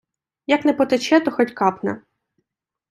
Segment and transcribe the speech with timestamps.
[0.47, 2.01] Як не потече, то хоть капне.